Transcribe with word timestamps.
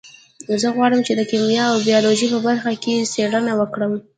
زه 0.61 0.67
غواړم 0.75 1.01
چې 1.07 1.13
د 1.15 1.21
کیمیا 1.31 1.63
او 1.71 1.77
بیولوژي 1.87 2.27
په 2.33 2.39
برخه 2.47 2.71
کې 2.83 3.09
څیړنه 3.13 3.53
وکړم 3.57 3.91